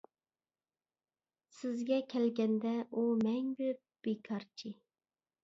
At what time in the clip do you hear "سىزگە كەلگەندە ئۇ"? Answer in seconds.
1.57-3.05